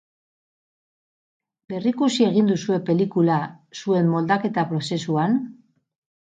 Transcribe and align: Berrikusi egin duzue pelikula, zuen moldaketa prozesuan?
Berrikusi 1.73 2.25
egin 2.29 2.49
duzue 2.53 2.81
pelikula, 2.89 3.39
zuen 3.83 4.13
moldaketa 4.17 4.67
prozesuan? 4.75 5.41